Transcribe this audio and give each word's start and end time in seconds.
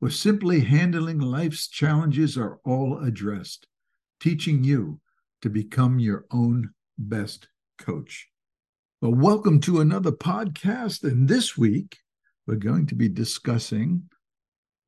or 0.00 0.10
simply 0.10 0.60
handling 0.60 1.18
life's 1.18 1.68
challenges 1.68 2.36
are 2.38 2.58
all 2.64 2.98
addressed, 2.98 3.66
teaching 4.18 4.64
you 4.64 5.00
to 5.42 5.50
become 5.50 5.98
your 5.98 6.24
own 6.30 6.70
best 6.98 7.48
coach. 7.78 8.28
Well, 9.02 9.14
welcome 9.14 9.60
to 9.60 9.80
another 9.80 10.12
podcast. 10.12 11.02
And 11.02 11.28
this 11.28 11.56
week, 11.56 11.98
we're 12.46 12.56
going 12.56 12.86
to 12.86 12.94
be 12.94 13.08
discussing 13.08 14.02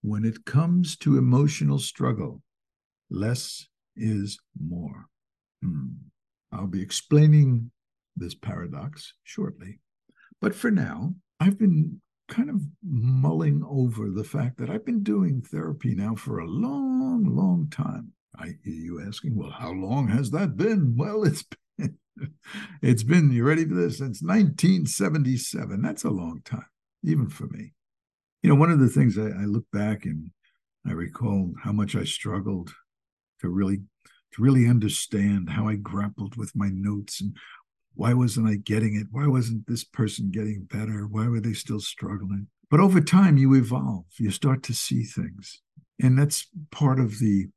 when 0.02 0.24
it 0.24 0.44
comes 0.44 0.96
to 0.98 1.18
emotional 1.18 1.78
struggle, 1.78 2.42
less 3.10 3.66
is 3.96 4.38
more. 4.60 5.06
Hmm. 5.62 5.88
I'll 6.50 6.66
be 6.66 6.82
explaining 6.82 7.70
this 8.16 8.34
paradox 8.34 9.14
shortly. 9.24 9.78
But 10.40 10.54
for 10.54 10.70
now, 10.70 11.14
I've 11.40 11.58
been 11.58 12.00
kind 12.32 12.48
of 12.48 12.62
mulling 12.82 13.62
over 13.68 14.10
the 14.10 14.24
fact 14.24 14.56
that 14.56 14.70
I've 14.70 14.86
been 14.86 15.02
doing 15.02 15.42
therapy 15.42 15.94
now 15.94 16.14
for 16.14 16.38
a 16.38 16.46
long, 16.46 17.36
long 17.36 17.68
time. 17.70 18.12
I 18.38 18.54
hear 18.64 18.74
you 18.74 19.04
asking, 19.06 19.36
well, 19.36 19.50
how 19.50 19.72
long 19.72 20.08
has 20.08 20.30
that 20.30 20.56
been? 20.56 20.96
Well, 20.96 21.24
it's 21.24 21.44
been, 21.78 21.98
it's 22.80 23.02
been, 23.02 23.30
you 23.30 23.44
ready 23.44 23.66
for 23.66 23.74
this? 23.74 23.98
Since 23.98 24.22
1977. 24.22 25.82
That's 25.82 26.04
a 26.04 26.10
long 26.10 26.40
time, 26.42 26.64
even 27.04 27.28
for 27.28 27.46
me. 27.48 27.74
You 28.42 28.48
know, 28.48 28.56
one 28.56 28.70
of 28.70 28.80
the 28.80 28.88
things 28.88 29.18
I, 29.18 29.26
I 29.26 29.44
look 29.44 29.66
back 29.70 30.06
and 30.06 30.30
I 30.86 30.92
recall 30.92 31.52
how 31.62 31.72
much 31.72 31.94
I 31.94 32.04
struggled 32.04 32.72
to 33.40 33.48
really 33.48 33.82
to 34.32 34.42
really 34.42 34.66
understand 34.66 35.50
how 35.50 35.68
I 35.68 35.74
grappled 35.74 36.36
with 36.36 36.56
my 36.56 36.70
notes 36.72 37.20
and 37.20 37.36
why 37.94 38.14
wasn't 38.14 38.48
I 38.48 38.56
getting 38.56 38.96
it? 38.96 39.08
Why 39.10 39.26
wasn't 39.26 39.66
this 39.66 39.84
person 39.84 40.30
getting 40.30 40.66
better? 40.70 41.06
Why 41.06 41.28
were 41.28 41.40
they 41.40 41.52
still 41.52 41.80
struggling? 41.80 42.48
But 42.70 42.80
over 42.80 43.00
time, 43.00 43.36
you 43.36 43.54
evolve. 43.54 44.06
You 44.18 44.30
start 44.30 44.62
to 44.64 44.74
see 44.74 45.04
things, 45.04 45.60
and 46.00 46.18
that's 46.18 46.48
part 46.70 46.98
of 46.98 47.18
the 47.18 47.48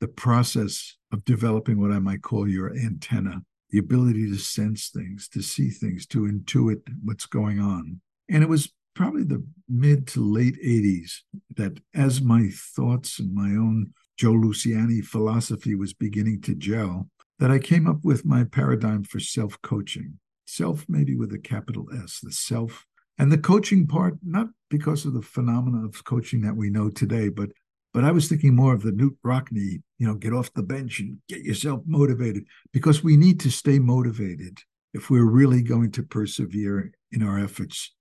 the 0.00 0.08
process 0.08 0.96
of 1.12 1.24
developing 1.24 1.80
what 1.80 1.90
I 1.90 1.98
might 1.98 2.22
call 2.22 2.48
your 2.48 2.72
antenna, 2.76 3.42
the 3.70 3.78
ability 3.78 4.30
to 4.30 4.36
sense 4.36 4.90
things, 4.90 5.28
to 5.30 5.42
see 5.42 5.70
things, 5.70 6.06
to 6.06 6.20
intuit 6.20 6.82
what's 7.02 7.26
going 7.26 7.58
on. 7.58 8.00
And 8.30 8.42
it 8.42 8.48
was 8.48 8.72
probably 8.94 9.24
the 9.24 9.44
mid 9.68 10.06
to 10.08 10.20
late 10.20 10.56
80s 10.62 11.22
that 11.56 11.80
as 11.94 12.20
my 12.20 12.50
thoughts 12.52 13.18
and 13.18 13.34
my 13.34 13.50
own 13.50 13.92
Joe 14.16 14.32
Luciani 14.32 15.04
philosophy 15.04 15.74
was 15.74 15.92
beginning 15.92 16.40
to 16.42 16.54
gel, 16.54 17.08
that 17.38 17.50
I 17.50 17.58
came 17.58 17.86
up 17.86 18.04
with 18.04 18.24
my 18.24 18.44
paradigm 18.44 19.04
for 19.04 19.20
self 19.20 19.60
coaching. 19.62 20.18
Self, 20.46 20.86
maybe 20.88 21.14
with 21.14 21.32
a 21.32 21.38
capital 21.38 21.86
S, 21.92 22.20
the 22.22 22.32
self. 22.32 22.86
And 23.18 23.30
the 23.30 23.38
coaching 23.38 23.86
part, 23.86 24.16
not 24.22 24.48
because 24.70 25.04
of 25.04 25.12
the 25.12 25.22
phenomena 25.22 25.84
of 25.84 26.04
coaching 26.04 26.40
that 26.42 26.56
we 26.56 26.70
know 26.70 26.88
today, 26.88 27.28
but 27.28 27.50
but 27.94 28.04
I 28.04 28.12
was 28.12 28.28
thinking 28.28 28.54
more 28.54 28.74
of 28.74 28.82
the 28.82 28.92
Knute 28.92 29.16
Rockne, 29.24 29.82
you 29.98 30.06
know, 30.06 30.14
get 30.14 30.32
off 30.32 30.52
the 30.52 30.62
bench 30.62 31.00
and 31.00 31.18
get 31.28 31.40
yourself 31.40 31.80
motivated 31.86 32.44
because 32.72 33.02
we 33.02 33.16
need 33.16 33.40
to 33.40 33.50
stay 33.50 33.78
motivated 33.78 34.58
if 34.92 35.10
we're 35.10 35.28
really 35.28 35.62
going 35.62 35.90
to 35.92 36.02
persevere 36.02 36.92
in 37.10 37.22
our 37.22 37.38
efforts 37.38 37.94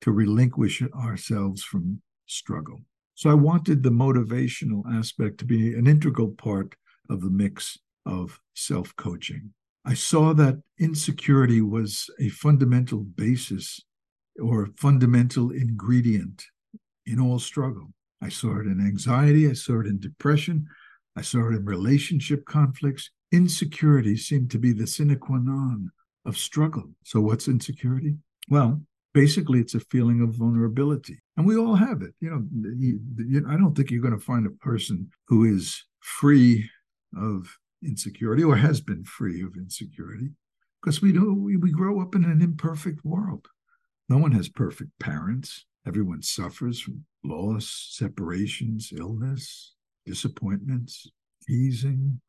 to 0.00 0.10
relinquish 0.10 0.82
ourselves 0.94 1.62
from 1.62 2.00
struggle. 2.26 2.80
So 3.14 3.30
I 3.30 3.34
wanted 3.34 3.82
the 3.82 3.90
motivational 3.90 4.82
aspect 4.92 5.38
to 5.38 5.44
be 5.44 5.74
an 5.74 5.86
integral 5.86 6.30
part 6.30 6.74
of 7.08 7.20
the 7.20 7.30
mix 7.30 7.78
of 8.06 8.40
self 8.54 8.94
coaching. 8.96 9.52
I 9.84 9.94
saw 9.94 10.32
that 10.34 10.62
insecurity 10.78 11.60
was 11.60 12.08
a 12.18 12.28
fundamental 12.30 13.00
basis 13.00 13.80
or 14.40 14.68
fundamental 14.76 15.50
ingredient 15.50 16.44
in 17.06 17.20
all 17.20 17.38
struggle. 17.38 17.92
I 18.22 18.28
saw 18.28 18.58
it 18.58 18.66
in 18.66 18.80
anxiety, 18.80 19.48
I 19.48 19.52
saw 19.52 19.80
it 19.80 19.86
in 19.86 20.00
depression, 20.00 20.66
I 21.16 21.22
saw 21.22 21.48
it 21.50 21.56
in 21.56 21.64
relationship 21.64 22.44
conflicts. 22.46 23.10
Insecurity 23.32 24.16
seemed 24.16 24.50
to 24.52 24.58
be 24.58 24.72
the 24.72 24.86
sine 24.86 25.16
qua 25.16 25.38
non 25.38 25.90
of 26.24 26.36
struggle. 26.36 26.90
So, 27.04 27.20
what's 27.20 27.48
insecurity? 27.48 28.16
Well, 28.48 28.80
basically, 29.14 29.60
it's 29.60 29.74
a 29.74 29.80
feeling 29.80 30.20
of 30.20 30.34
vulnerability. 30.34 31.20
And 31.36 31.46
we 31.46 31.56
all 31.56 31.74
have 31.74 32.02
it. 32.02 32.14
You 32.20 32.30
know, 32.30 32.44
you, 32.76 33.00
you, 33.16 33.46
I 33.48 33.56
don't 33.56 33.74
think 33.74 33.90
you're 33.90 34.02
going 34.02 34.18
to 34.18 34.24
find 34.24 34.46
a 34.46 34.64
person 34.64 35.10
who 35.28 35.44
is 35.44 35.84
free 36.00 36.68
of 37.16 37.56
insecurity 37.86 38.42
or 38.42 38.56
has 38.56 38.80
been 38.80 39.04
free 39.04 39.42
of 39.42 39.56
insecurity 39.56 40.30
because 40.82 41.00
we 41.00 41.12
know 41.12 41.32
we, 41.32 41.56
we 41.56 41.70
grow 41.70 42.00
up 42.00 42.14
in 42.14 42.24
an 42.24 42.42
imperfect 42.42 43.04
world. 43.04 43.48
No 44.08 44.18
one 44.18 44.32
has 44.32 44.48
perfect 44.48 44.98
parents. 45.00 45.64
Everyone 45.86 46.22
suffers 46.22 46.80
from 46.80 47.04
loss, 47.24 47.88
separations, 47.90 48.92
illness, 48.96 49.74
disappointments, 50.04 51.10
teasing. 51.46 52.20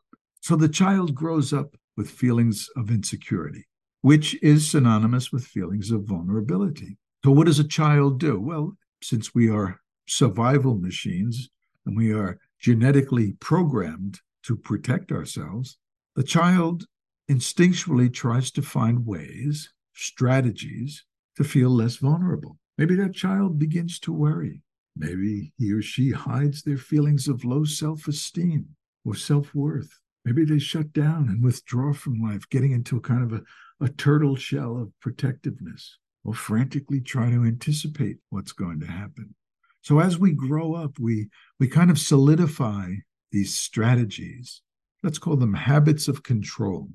So 0.42 0.56
the 0.56 0.70
child 0.70 1.14
grows 1.14 1.54
up 1.54 1.76
with 1.96 2.10
feelings 2.10 2.70
of 2.76 2.90
insecurity, 2.90 3.66
which 4.02 4.42
is 4.42 4.70
synonymous 4.70 5.32
with 5.32 5.46
feelings 5.46 5.92
of 5.92 6.06
vulnerability. 6.06 6.98
So, 7.26 7.32
what 7.32 7.48
does 7.48 7.60
a 7.60 7.68
child 7.68 8.20
do? 8.20 8.40
Well, 8.40 8.78
since 9.02 9.34
we 9.36 9.50
are 9.50 9.82
survival 10.08 10.76
machines 10.76 11.50
and 11.86 11.98
we 11.98 12.14
are 12.14 12.40
genetically 12.60 13.34
programmed 13.40 14.20
to 14.48 14.56
protect 14.56 15.12
ourselves, 15.12 15.78
the 16.16 16.24
child 16.24 16.86
instinctually 17.30 18.12
tries 18.12 18.50
to 18.52 18.62
find 18.62 19.06
ways, 19.06 19.74
strategies 19.94 21.04
to 21.36 21.44
feel 21.44 21.70
less 21.70 21.98
vulnerable. 21.98 22.58
Maybe 22.78 22.96
that 22.96 23.14
child 23.14 23.60
begins 23.60 24.00
to 24.00 24.14
worry. 24.14 24.62
Maybe 24.96 25.52
he 25.58 25.74
or 25.74 25.82
she 25.82 26.12
hides 26.12 26.64
their 26.64 26.78
feelings 26.78 27.28
of 27.28 27.44
low 27.44 27.66
self 27.66 28.08
esteem 28.08 28.68
or 29.04 29.16
self 29.16 29.54
worth. 29.54 29.90
Maybe 30.24 30.46
they 30.46 30.60
shut 30.60 30.94
down 30.94 31.28
and 31.28 31.44
withdraw 31.44 31.94
from 31.94 32.22
life, 32.22 32.48
getting 32.50 32.72
into 32.72 32.96
a 32.96 33.02
kind 33.02 33.24
of 33.24 33.34
a, 33.34 33.86
a 33.86 33.90
turtle 33.90 34.38
shell 34.38 34.78
of 34.78 34.98
protectiveness 35.02 35.98
or 36.24 36.34
frantically 36.34 37.02
try 37.02 37.30
to 37.30 37.44
anticipate 37.44 38.18
what's 38.30 38.54
going 38.54 38.80
to 38.80 38.88
happen. 38.88 39.36
So 39.82 40.00
as 40.00 40.18
we 40.18 40.32
grow 40.32 40.74
up, 40.74 41.00
we 41.00 41.30
we 41.60 41.68
kind 41.68 41.92
of 41.92 42.00
solidify 42.00 42.94
these 43.32 43.56
strategies. 43.56 44.62
Let's 45.04 45.20
call 45.20 45.38
them 45.38 45.54
habits 45.54 46.08
of 46.08 46.24
control. 46.24 46.90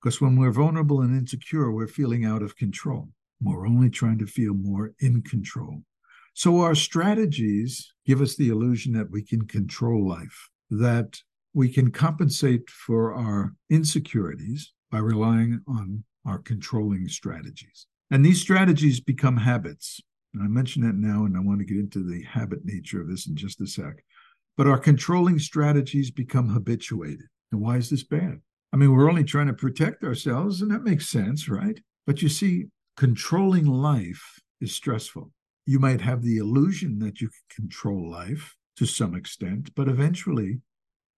Because 0.00 0.20
when 0.20 0.36
we're 0.36 0.50
vulnerable 0.50 1.02
and 1.02 1.16
insecure, 1.16 1.70
we're 1.70 1.86
feeling 1.86 2.24
out 2.24 2.42
of 2.42 2.56
control. 2.56 3.08
We're 3.42 3.66
only 3.66 3.90
trying 3.90 4.18
to 4.18 4.26
feel 4.26 4.54
more 4.54 4.92
in 5.00 5.22
control. 5.22 5.82
So 6.34 6.60
our 6.60 6.74
strategies 6.74 7.92
give 8.06 8.20
us 8.20 8.36
the 8.36 8.48
illusion 8.48 8.92
that 8.94 9.10
we 9.10 9.22
can 9.22 9.46
control 9.46 10.08
life, 10.08 10.48
that 10.70 11.20
we 11.52 11.68
can 11.68 11.90
compensate 11.90 12.70
for 12.70 13.12
our 13.12 13.54
insecurities 13.68 14.72
by 14.90 14.98
relying 14.98 15.60
on 15.66 16.04
our 16.24 16.38
controlling 16.38 17.08
strategies. 17.08 17.86
And 18.10 18.24
these 18.24 18.40
strategies 18.40 19.00
become 19.00 19.36
habits. 19.36 20.00
And 20.32 20.42
I 20.42 20.46
mention 20.46 20.82
that 20.82 20.94
now, 20.94 21.24
and 21.24 21.36
I 21.36 21.40
want 21.40 21.58
to 21.58 21.66
get 21.66 21.78
into 21.78 22.02
the 22.02 22.22
habit 22.22 22.64
nature 22.64 23.00
of 23.00 23.08
this 23.08 23.26
in 23.26 23.36
just 23.36 23.60
a 23.60 23.66
sec 23.66 24.04
but 24.60 24.66
our 24.66 24.76
controlling 24.76 25.38
strategies 25.38 26.10
become 26.10 26.50
habituated. 26.50 27.24
And 27.50 27.62
why 27.62 27.78
is 27.78 27.88
this 27.88 28.04
bad? 28.04 28.42
I 28.74 28.76
mean, 28.76 28.92
we're 28.92 29.08
only 29.08 29.24
trying 29.24 29.46
to 29.46 29.54
protect 29.54 30.04
ourselves, 30.04 30.60
and 30.60 30.70
that 30.70 30.82
makes 30.82 31.08
sense, 31.08 31.48
right? 31.48 31.80
But 32.06 32.20
you 32.20 32.28
see, 32.28 32.66
controlling 32.94 33.64
life 33.64 34.38
is 34.60 34.74
stressful. 34.74 35.30
You 35.64 35.78
might 35.78 36.02
have 36.02 36.20
the 36.20 36.36
illusion 36.36 36.98
that 36.98 37.22
you 37.22 37.30
can 37.30 37.68
control 37.68 38.10
life 38.10 38.54
to 38.76 38.84
some 38.84 39.14
extent, 39.14 39.74
but 39.74 39.88
eventually, 39.88 40.60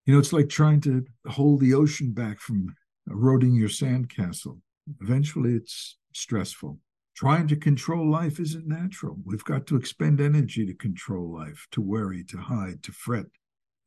you 0.07 0.15
know, 0.15 0.21
it's 0.21 0.33
like 0.33 0.49
trying 0.49 0.81
to 0.83 1.05
hold 1.27 1.59
the 1.59 1.75
ocean 1.75 2.13
back 2.13 2.39
from 2.39 2.77
eroding 3.11 3.57
your 3.57 3.69
sandcastle. 3.69 4.61
Eventually, 5.01 5.57
it's 5.57 5.97
stressful. 6.15 6.79
Trying 7.15 7.49
to 7.49 7.57
control 7.57 8.11
life 8.11 8.41
isn't 8.41 8.67
natural. 8.67 9.19
We've 9.25 9.45
got 9.45 9.67
to 9.67 9.77
expend 9.77 10.21
energy 10.21 10.65
to 10.65 10.75
control 10.75 11.31
life, 11.31 11.67
to 11.73 11.81
worry, 11.83 12.25
to 12.25 12.39
hide, 12.39 12.83
to 12.85 12.93
fret, 12.93 13.27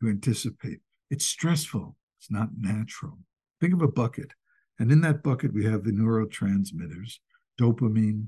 anticipate. 0.08 0.80
It's 1.10 1.26
stressful. 1.26 1.96
It's 2.20 2.32
not 2.32 2.50
natural. 2.60 3.20
Think 3.62 3.74
of 3.74 3.82
a 3.82 3.88
bucket. 3.88 4.34
And 4.80 4.92
in 4.92 5.02
that 5.02 5.24
bucket, 5.24 5.54
we 5.54 5.66
have 5.66 5.84
the 5.84 5.92
neurotransmitters 5.92 7.20
dopamine, 7.60 8.28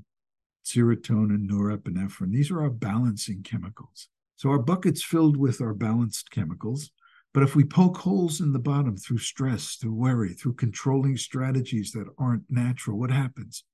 serotonin, 0.64 1.46
norepinephrine. 1.48 2.32
These 2.32 2.50
are 2.50 2.62
our 2.62 2.70
balancing 2.70 3.42
chemicals. 3.42 4.08
So 4.36 4.50
our 4.50 4.58
bucket's 4.58 5.02
filled 5.02 5.36
with 5.36 5.60
our 5.60 5.74
balanced 5.74 6.30
chemicals. 6.30 6.90
But 7.34 7.42
if 7.42 7.54
we 7.54 7.64
poke 7.64 7.98
holes 7.98 8.40
in 8.40 8.52
the 8.52 8.58
bottom 8.58 8.96
through 8.96 9.18
stress, 9.18 9.74
through 9.74 9.94
worry, 9.94 10.32
through 10.32 10.54
controlling 10.54 11.16
strategies 11.16 11.92
that 11.92 12.08
aren't 12.18 12.50
natural, 12.50 12.98
what 12.98 13.10
happens? 13.10 13.64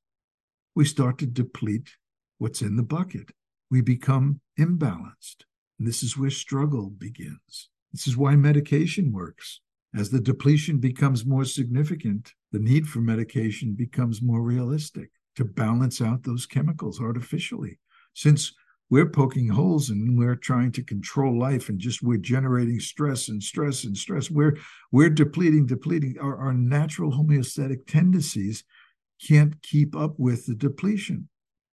We 0.75 0.85
start 0.85 1.19
to 1.19 1.27
deplete 1.27 1.91
what's 2.39 2.63
in 2.63 2.77
the 2.77 2.83
bucket. 2.83 3.31
We 3.71 3.81
become 3.81 4.41
imbalanced. 4.59 5.45
And 5.79 5.87
this 5.87 6.03
is 6.03 6.19
where 6.19 6.31
struggle 6.31 6.91
begins. 6.91 7.71
This 7.95 8.09
is 8.09 8.17
why 8.17 8.35
medication 8.35 9.13
works. 9.13 9.61
As 9.95 10.11
the 10.11 10.21
depletion 10.21 10.79
becomes 10.79 11.25
more 11.25 11.45
significant, 11.45 12.33
the 12.51 12.59
need 12.59 12.89
for 12.89 12.99
medication 12.99 13.75
becomes 13.75 14.21
more 14.21 14.43
realistic 14.43 15.13
to 15.37 15.45
balance 15.45 16.01
out 16.01 16.25
those 16.25 16.45
chemicals 16.45 17.01
artificially. 17.01 17.79
Since 18.13 18.53
we're 18.91 19.09
poking 19.09 19.49
holes 19.49 19.91
and 19.91 20.19
we're 20.19 20.35
trying 20.35 20.73
to 20.73 20.83
control 20.83 21.39
life 21.39 21.69
and 21.69 21.79
just 21.79 22.03
we're 22.03 22.19
generating 22.19 22.81
stress 22.81 23.29
and 23.29 23.41
stress 23.41 23.85
and 23.85 23.97
stress, 23.97 24.29
we're 24.29 24.59
we're 24.91 25.09
depleting, 25.09 25.65
depleting. 25.65 26.17
Our, 26.21 26.37
our 26.37 26.53
natural 26.53 27.13
homeostatic 27.13 27.87
tendencies 27.87 28.65
can't 29.25 29.63
keep 29.63 29.95
up 29.95 30.19
with 30.19 30.47
the 30.47 30.57
depletion. 30.57 31.29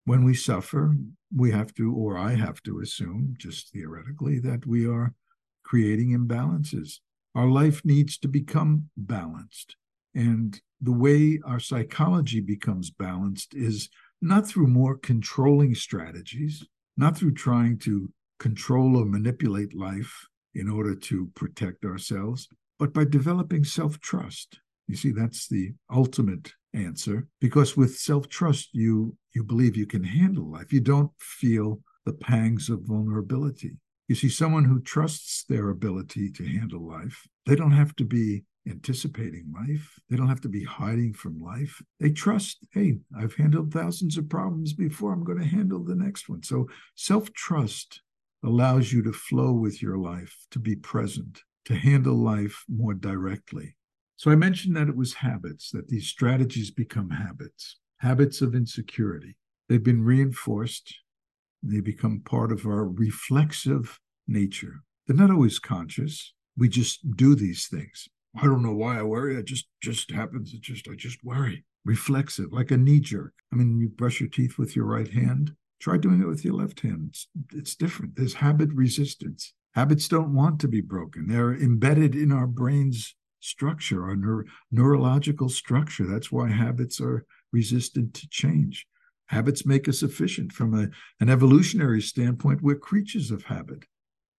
When 0.06 0.24
we 0.24 0.36
suffer, 0.36 0.96
we 1.36 1.50
have 1.50 1.74
to, 1.76 1.92
or 1.92 2.16
I 2.16 2.36
have 2.36 2.62
to 2.64 2.80
assume, 2.80 3.34
just 3.40 3.74
theoretically, 3.74 4.38
that 4.42 4.68
we 4.68 4.86
are 4.86 5.16
creating 5.64 6.18
imbalances. 6.18 7.00
Our 7.36 7.48
life 7.48 7.84
needs 7.86 8.18
to 8.20 8.28
become 8.28 8.90
balanced. 8.98 9.76
And 10.14 10.60
the 10.82 10.92
way 10.92 11.40
our 11.46 11.60
psychology 11.60 12.42
becomes 12.42 12.90
balanced 12.90 13.54
is 13.54 13.90
not 14.22 14.48
through 14.48 14.68
more 14.68 14.98
controlling 14.98 15.76
strategies, 15.76 16.66
not 16.98 17.18
through 17.18 17.34
trying 17.34 17.78
to 17.80 18.12
control 18.40 18.98
or 18.98 19.06
manipulate 19.06 19.76
life 19.76 20.28
in 20.54 20.70
order 20.70 20.96
to 20.96 21.30
protect 21.36 21.86
ourselves, 21.86 22.48
but 22.78 22.94
by 22.94 23.06
developing 23.06 23.64
self 23.64 24.00
trust. 24.00 24.60
You 24.88 24.96
see, 24.96 25.12
that's 25.12 25.48
the 25.48 25.74
ultimate 25.94 26.54
answer 26.74 27.28
because 27.40 27.78
with 27.78 27.98
self 27.98 28.28
trust, 28.28 28.70
you, 28.74 29.16
you 29.34 29.44
believe 29.44 29.78
you 29.78 29.86
can 29.86 30.04
handle 30.04 30.52
life. 30.52 30.74
You 30.74 30.82
don't 30.82 31.12
feel 31.20 31.82
the 32.06 32.14
pangs 32.14 32.70
of 32.70 32.82
vulnerability. 32.82 33.78
You 34.12 34.16
see, 34.16 34.28
someone 34.28 34.66
who 34.66 34.82
trusts 34.82 35.46
their 35.46 35.70
ability 35.70 36.32
to 36.32 36.46
handle 36.46 36.86
life, 36.86 37.26
they 37.46 37.56
don't 37.56 37.72
have 37.72 37.96
to 37.96 38.04
be 38.04 38.44
anticipating 38.68 39.54
life. 39.54 39.98
They 40.10 40.18
don't 40.18 40.28
have 40.28 40.42
to 40.42 40.50
be 40.50 40.66
hiding 40.66 41.14
from 41.14 41.42
life. 41.42 41.82
They 41.98 42.12
trust, 42.12 42.58
hey, 42.74 42.98
I've 43.18 43.36
handled 43.36 43.72
thousands 43.72 44.18
of 44.18 44.28
problems 44.28 44.74
before. 44.74 45.14
I'm 45.14 45.24
going 45.24 45.40
to 45.40 45.46
handle 45.48 45.82
the 45.82 45.96
next 45.96 46.28
one. 46.28 46.44
So 46.44 46.68
self 46.94 47.32
trust 47.32 48.02
allows 48.44 48.92
you 48.92 49.02
to 49.04 49.14
flow 49.14 49.54
with 49.54 49.82
your 49.82 49.98
life, 49.98 50.46
to 50.52 50.60
be 50.60 50.76
present, 50.76 51.44
to 51.64 51.76
handle 51.76 52.16
life 52.16 52.66
more 52.68 52.94
directly. 52.94 53.78
So 54.18 54.30
I 54.30 54.36
mentioned 54.36 54.76
that 54.76 54.90
it 54.90 54.98
was 54.98 55.14
habits, 55.14 55.70
that 55.72 55.88
these 55.88 56.08
strategies 56.08 56.70
become 56.70 57.12
habits, 57.12 57.78
habits 58.00 58.42
of 58.42 58.56
insecurity. 58.56 59.38
They've 59.70 59.82
been 59.82 60.04
reinforced 60.04 60.98
they 61.64 61.80
become 61.80 62.22
part 62.26 62.52
of 62.52 62.66
our 62.66 62.86
reflexive 62.86 64.00
nature. 64.28 64.82
They're 65.08 65.16
not 65.16 65.32
always 65.32 65.60
conscious. 65.60 66.34
We 66.58 66.70
just 66.70 67.16
do 67.16 67.36
these 67.36 67.68
things. 67.68 68.08
I 68.36 68.46
don't 68.46 68.64
know 68.64 68.74
why 68.74 69.00
I 69.00 69.04
worry. 69.04 69.36
It 69.36 69.46
just 69.46 69.68
just 69.82 70.12
happens. 70.12 70.54
It 70.54 70.62
just 70.62 70.88
I 70.88 70.96
just 70.96 71.24
worry. 71.24 71.66
Reflexive, 71.84 72.52
like 72.52 72.72
a 72.72 72.78
knee 72.78 73.00
jerk. 73.00 73.34
I 73.52 73.56
mean, 73.56 73.80
you 73.80 73.90
brush 73.90 74.20
your 74.20 74.30
teeth 74.30 74.58
with 74.58 74.76
your 74.76 74.86
right 74.86 75.12
hand. 75.12 75.56
Try 75.80 75.98
doing 75.98 76.22
it 76.22 76.28
with 76.28 76.46
your 76.46 76.54
left 76.54 76.82
hand. 76.82 77.08
It's, 77.10 77.28
it's 77.54 77.76
different. 77.76 78.16
There's 78.16 78.36
habit 78.36 78.70
resistance. 78.74 79.54
Habits 79.74 80.08
don't 80.08 80.36
want 80.36 80.60
to 80.62 80.68
be 80.68 80.82
broken. 80.82 81.28
They're 81.28 81.56
embedded 81.56 82.16
in 82.16 82.32
our 82.32 82.46
brain's 82.46 83.16
structure, 83.40 84.06
our 84.06 84.16
neur- 84.16 84.46
neurological 84.72 85.50
structure. 85.50 86.06
That's 86.06 86.32
why 86.32 86.50
habits 86.50 87.02
are 87.02 87.26
resistant 87.52 88.14
to 88.16 88.30
change. 88.30 88.86
Habits 89.32 89.66
make 89.66 89.88
us 89.88 90.04
efficient. 90.04 90.52
From 90.52 90.74
a, 90.74 90.90
an 91.22 91.30
evolutionary 91.30 92.02
standpoint, 92.02 92.62
we're 92.62 92.76
creatures 92.76 93.32
of 93.32 93.46
habit. 93.46 93.86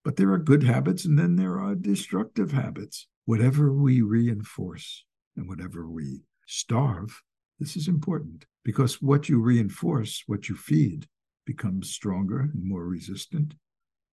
But 0.05 0.17
there 0.17 0.31
are 0.33 0.39
good 0.39 0.65
habits 0.65 1.07
and 1.07 1.19
then 1.19 1.37
there 1.37 1.59
are 1.59 1.75
destructive 1.75 2.53
habits. 2.53 3.07
Whatever 3.25 3.73
we 3.73 4.03
reinforce 4.03 5.05
and 5.35 5.49
whatever 5.49 5.89
we 5.89 6.25
starve, 6.47 7.23
this 7.59 7.75
is 7.75 7.89
important 7.89 8.45
because 8.65 9.01
what 9.01 9.31
you 9.31 9.41
reinforce, 9.41 10.25
what 10.27 10.51
you 10.51 10.57
feed, 10.57 11.07
becomes 11.47 11.91
stronger 11.91 12.41
and 12.41 12.63
more 12.63 12.85
resistant. 12.85 13.55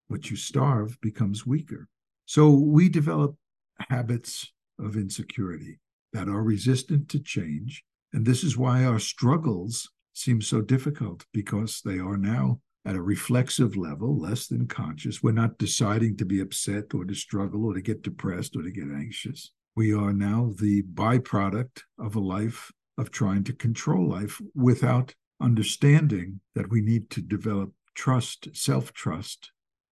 What 0.07 0.31
you 0.31 0.37
starve 0.37 0.97
becomes 1.01 1.45
weaker. 1.45 1.89
So 2.25 2.51
we 2.51 2.87
develop 2.87 3.35
habits 3.89 4.53
of 4.79 4.95
insecurity 4.95 5.79
that 6.13 6.29
are 6.29 6.41
resistant 6.41 7.09
to 7.09 7.19
change. 7.19 7.83
And 8.13 8.25
this 8.25 8.45
is 8.45 8.57
why 8.57 8.85
our 8.85 8.99
struggles 8.99 9.89
seem 10.19 10.41
so 10.41 10.61
difficult 10.61 11.25
because 11.33 11.81
they 11.83 11.97
are 11.99 12.17
now 12.17 12.59
at 12.85 12.95
a 12.95 13.01
reflexive 13.01 13.75
level, 13.75 14.17
less 14.17 14.47
than 14.47 14.67
conscious. 14.67 15.21
We're 15.21 15.31
not 15.31 15.57
deciding 15.57 16.17
to 16.17 16.25
be 16.25 16.39
upset 16.39 16.93
or 16.93 17.05
to 17.05 17.13
struggle 17.13 17.65
or 17.65 17.73
to 17.73 17.81
get 17.81 18.01
depressed 18.01 18.55
or 18.55 18.63
to 18.63 18.71
get 18.71 18.85
anxious. 18.85 19.51
We 19.75 19.93
are 19.93 20.13
now 20.13 20.53
the 20.59 20.83
byproduct 20.83 21.83
of 21.97 22.15
a 22.15 22.19
life 22.19 22.71
of 22.97 23.11
trying 23.11 23.43
to 23.45 23.53
control 23.53 24.09
life 24.09 24.41
without 24.55 25.15
understanding 25.41 26.41
that 26.55 26.69
we 26.69 26.81
need 26.81 27.09
to 27.11 27.21
develop 27.21 27.71
trust, 27.95 28.49
self 28.53 28.93
trust, 28.93 29.51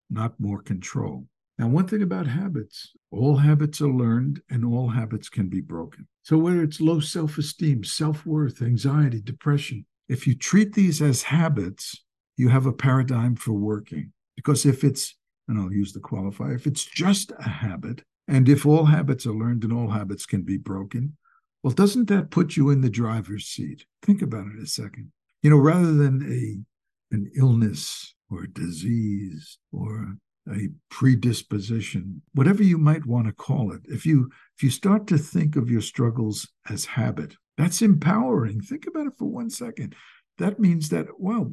not 0.09 0.39
more 0.39 0.62
control. 0.62 1.27
Now, 1.57 1.68
one 1.68 1.88
thing 1.88 2.01
about 2.01 2.27
habits 2.27 2.91
all 3.12 3.38
habits 3.38 3.81
are 3.81 3.89
learned 3.89 4.41
and 4.50 4.65
all 4.65 4.89
habits 4.89 5.30
can 5.30 5.47
be 5.47 5.62
broken. 5.62 6.07
So, 6.21 6.38
whether 6.38 6.62
it's 6.62 6.81
low 6.81 7.00
self 7.00 7.38
esteem, 7.38 7.83
self 7.83 8.25
worth, 8.25 8.62
anxiety, 8.62 9.21
depression, 9.21 9.85
if 10.09 10.27
you 10.27 10.36
treat 10.36 10.74
these 10.74 11.01
as 11.01 11.24
habits, 11.24 12.04
you 12.38 12.50
have 12.50 12.65
a 12.65 12.74
paradigm 12.74 13.36
for 13.36 13.54
working. 13.54 14.13
Because 14.36 14.65
if 14.65 14.83
it's, 14.83 15.15
and 15.48 15.59
I'll 15.59 15.74
use 15.74 15.94
the 15.94 16.00
qualifier, 16.00 16.56
if 16.56 16.68
it's 16.68 16.86
just 16.86 17.31
a 17.39 17.50
habit, 17.50 18.04
and 18.27 18.48
if 18.50 18.65
all 18.65 18.86
habits 18.86 19.25
are 19.25 19.33
learned 19.33 19.63
and 19.63 19.74
all 19.74 19.89
habits 19.89 20.25
can 20.25 20.44
be 20.44 20.57
broken, 20.57 21.18
well, 21.63 21.74
doesn't 21.74 22.07
that 22.09 22.31
put 22.31 22.56
you 22.56 22.69
in 22.69 22.81
the 22.81 22.89
driver's 22.89 23.45
seat? 23.48 23.86
Think 24.04 24.21
about 24.21 24.48
it 24.48 24.62
a 24.62 24.68
second. 24.68 25.12
You 25.42 25.50
know, 25.50 25.57
rather 25.57 25.94
than 25.94 26.24
a 26.31 27.15
an 27.15 27.31
illness 27.36 28.15
or 28.30 28.44
a 28.44 28.50
disease 28.50 29.57
or 29.71 30.18
a 30.50 30.69
predisposition, 30.89 32.21
whatever 32.33 32.63
you 32.63 32.77
might 32.77 33.06
want 33.06 33.27
to 33.27 33.33
call 33.33 33.71
it, 33.71 33.81
if 33.86 34.06
you 34.06 34.30
if 34.56 34.63
you 34.63 34.69
start 34.69 35.07
to 35.07 35.18
think 35.18 35.56
of 35.56 35.69
your 35.69 35.81
struggles 35.81 36.47
as 36.69 36.85
habit, 36.85 37.35
that's 37.57 37.81
empowering. 37.81 38.61
Think 38.61 38.85
about 38.87 39.07
it 39.07 39.14
for 39.18 39.26
one 39.26 39.49
second. 39.49 39.95
That 40.37 40.59
means 40.59 40.90
that, 40.90 41.07
well, 41.18 41.52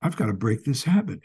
I've 0.00 0.16
got 0.16 0.26
to 0.26 0.32
break 0.32 0.64
this 0.64 0.84
habit. 0.84 1.20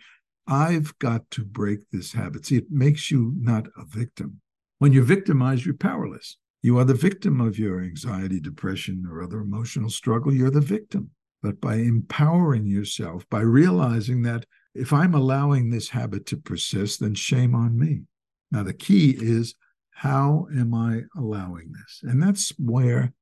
I've 0.47 0.97
got 0.99 1.29
to 1.31 1.43
break 1.43 1.79
this 1.91 2.13
habit. 2.13 2.45
See, 2.45 2.57
it 2.57 2.71
makes 2.71 3.09
you 3.09 3.33
not 3.37 3.67
a 3.77 3.85
victim. 3.85 4.41
When 4.79 4.93
you're 4.93 5.03
victimized, 5.03 5.65
you're 5.65 5.75
powerless. 5.75 6.37
You 6.61 6.79
are 6.79 6.83
the 6.83 6.93
victim 6.93 7.39
of 7.39 7.59
your 7.59 7.81
anxiety, 7.81 8.39
depression, 8.39 9.05
or 9.09 9.21
other 9.21 9.39
emotional 9.39 9.89
struggle. 9.89 10.33
You're 10.33 10.49
the 10.49 10.61
victim. 10.61 11.11
But 11.41 11.61
by 11.61 11.75
empowering 11.75 12.65
yourself, 12.65 13.23
by 13.29 13.41
realizing 13.41 14.23
that 14.23 14.45
if 14.73 14.91
I'm 14.91 15.13
allowing 15.13 15.69
this 15.69 15.89
habit 15.89 16.25
to 16.27 16.37
persist, 16.37 16.99
then 16.99 17.13
shame 17.13 17.53
on 17.53 17.77
me. 17.77 18.01
Now, 18.51 18.63
the 18.63 18.73
key 18.73 19.11
is 19.11 19.55
how 19.91 20.47
am 20.55 20.73
I 20.73 21.03
allowing 21.15 21.71
this? 21.71 22.01
And 22.03 22.21
that's 22.21 22.49
where 22.59 23.13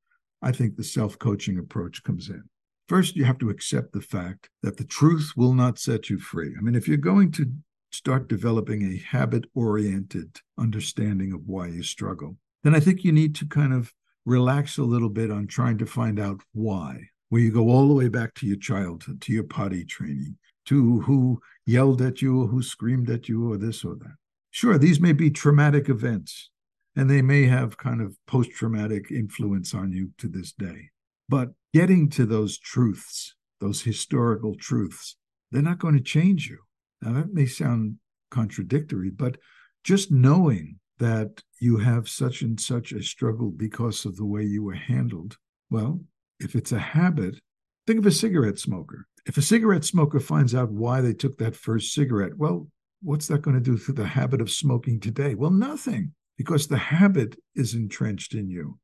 I 0.43 0.51
think 0.51 0.75
the 0.75 0.83
self 0.83 1.17
coaching 1.17 1.57
approach 1.57 2.03
comes 2.03 2.29
in. 2.29 2.43
First, 2.89 3.15
you 3.15 3.23
have 3.23 3.37
to 3.39 3.49
accept 3.49 3.93
the 3.93 4.01
fact 4.01 4.49
that 4.61 4.75
the 4.75 4.83
truth 4.83 5.31
will 5.37 5.53
not 5.53 5.79
set 5.79 6.09
you 6.09 6.19
free. 6.19 6.53
I 6.57 6.61
mean, 6.61 6.75
if 6.75 6.87
you're 6.87 6.97
going 6.97 7.31
to 7.33 7.49
start 7.91 8.27
developing 8.27 8.83
a 8.83 8.97
habit 8.97 9.45
oriented 9.55 10.41
understanding 10.59 11.31
of 11.31 11.47
why 11.47 11.67
you 11.67 11.81
struggle, 11.81 12.37
then 12.63 12.75
I 12.75 12.81
think 12.81 13.05
you 13.05 13.13
need 13.13 13.35
to 13.35 13.45
kind 13.45 13.73
of 13.73 13.93
relax 14.25 14.77
a 14.77 14.83
little 14.83 15.09
bit 15.09 15.31
on 15.31 15.47
trying 15.47 15.77
to 15.77 15.85
find 15.85 16.19
out 16.19 16.41
why, 16.51 17.07
where 17.29 17.41
you 17.41 17.51
go 17.51 17.69
all 17.69 17.87
the 17.87 17.93
way 17.93 18.09
back 18.09 18.33
to 18.35 18.45
your 18.45 18.57
childhood, 18.57 19.21
to 19.21 19.33
your 19.33 19.43
potty 19.43 19.85
training, 19.85 20.37
to 20.65 21.01
who 21.01 21.41
yelled 21.65 22.01
at 22.01 22.21
you 22.21 22.41
or 22.41 22.47
who 22.47 22.61
screamed 22.61 23.09
at 23.09 23.29
you 23.29 23.49
or 23.49 23.57
this 23.57 23.85
or 23.85 23.95
that. 23.95 24.15
Sure, 24.51 24.77
these 24.77 24.99
may 24.99 25.13
be 25.13 25.31
traumatic 25.31 25.87
events 25.87 26.49
and 26.95 27.09
they 27.09 27.21
may 27.21 27.45
have 27.45 27.77
kind 27.77 28.01
of 28.01 28.15
post 28.27 28.51
traumatic 28.51 29.11
influence 29.11 29.73
on 29.73 29.91
you 29.91 30.11
to 30.17 30.27
this 30.27 30.51
day. 30.51 30.89
But 31.27 31.49
getting 31.73 32.09
to 32.11 32.25
those 32.25 32.57
truths, 32.59 33.35
those 33.59 33.81
historical 33.81 34.55
truths, 34.55 35.15
they're 35.51 35.61
not 35.61 35.79
going 35.79 35.95
to 35.95 36.03
change 36.03 36.49
you. 36.49 36.59
Now, 37.01 37.13
that 37.13 37.33
may 37.33 37.45
sound 37.45 37.97
contradictory, 38.29 39.09
but 39.09 39.37
just 39.83 40.11
knowing 40.11 40.79
that 40.99 41.43
you 41.59 41.77
have 41.77 42.07
such 42.07 42.41
and 42.41 42.59
such 42.59 42.91
a 42.91 43.03
struggle 43.03 43.51
because 43.51 44.05
of 44.05 44.15
the 44.15 44.25
way 44.25 44.43
you 44.43 44.63
were 44.63 44.73
handled, 44.73 45.37
well, 45.69 46.01
if 46.39 46.55
it's 46.55 46.71
a 46.71 46.79
habit, 46.79 47.39
think 47.87 47.99
of 47.99 48.05
a 48.05 48.11
cigarette 48.11 48.59
smoker. 48.59 49.07
If 49.25 49.37
a 49.37 49.41
cigarette 49.41 49.85
smoker 49.85 50.19
finds 50.19 50.53
out 50.53 50.71
why 50.71 51.01
they 51.01 51.13
took 51.13 51.37
that 51.37 51.55
first 51.55 51.93
cigarette, 51.93 52.37
well, 52.37 52.67
what's 53.01 53.27
that 53.27 53.41
going 53.41 53.55
to 53.55 53.61
do 53.61 53.77
to 53.77 53.93
the 53.93 54.05
habit 54.05 54.41
of 54.41 54.51
smoking 54.51 54.99
today? 54.99 55.35
Well, 55.35 55.51
nothing 55.51 56.13
because 56.37 56.67
the 56.67 56.77
habit 56.77 57.35
is 57.55 57.73
entrenched 57.73 58.33
in 58.33 58.49
you. 58.49 58.79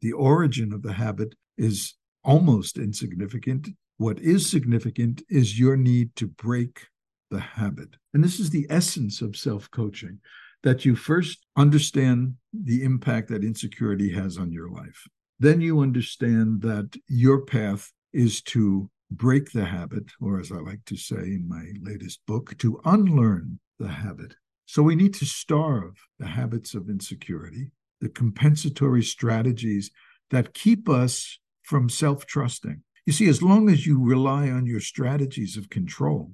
The 0.00 0.12
origin 0.12 0.72
of 0.72 0.82
the 0.82 0.94
habit 0.94 1.34
is 1.56 1.94
almost 2.24 2.78
insignificant. 2.78 3.68
What 3.96 4.18
is 4.20 4.50
significant 4.50 5.22
is 5.28 5.58
your 5.58 5.76
need 5.76 6.14
to 6.16 6.26
break 6.26 6.88
the 7.30 7.40
habit. 7.40 7.96
And 8.12 8.22
this 8.22 8.38
is 8.38 8.50
the 8.50 8.66
essence 8.68 9.22
of 9.22 9.36
self 9.36 9.70
coaching 9.70 10.18
that 10.62 10.84
you 10.84 10.94
first 10.94 11.44
understand 11.56 12.34
the 12.52 12.84
impact 12.84 13.28
that 13.28 13.42
insecurity 13.42 14.12
has 14.12 14.38
on 14.38 14.52
your 14.52 14.70
life. 14.70 15.06
Then 15.40 15.60
you 15.60 15.80
understand 15.80 16.62
that 16.62 16.96
your 17.08 17.44
path 17.44 17.90
is 18.12 18.42
to 18.42 18.88
break 19.10 19.52
the 19.52 19.64
habit, 19.64 20.04
or 20.20 20.38
as 20.38 20.52
I 20.52 20.56
like 20.56 20.84
to 20.86 20.96
say 20.96 21.16
in 21.16 21.46
my 21.48 21.64
latest 21.82 22.20
book, 22.26 22.56
to 22.58 22.80
unlearn 22.84 23.58
the 23.78 23.88
habit. 23.88 24.36
So 24.72 24.82
we 24.82 24.96
need 24.96 25.12
to 25.16 25.26
starve 25.26 26.02
the 26.18 26.28
habits 26.28 26.72
of 26.72 26.88
insecurity, 26.88 27.72
the 28.00 28.08
compensatory 28.08 29.02
strategies 29.02 29.90
that 30.30 30.54
keep 30.54 30.88
us 30.88 31.38
from 31.62 31.90
self 31.90 32.24
trusting. 32.24 32.82
You 33.04 33.12
see, 33.12 33.28
as 33.28 33.42
long 33.42 33.68
as 33.68 33.86
you 33.86 34.02
rely 34.02 34.48
on 34.48 34.64
your 34.64 34.80
strategies 34.80 35.58
of 35.58 35.68
control, 35.68 36.30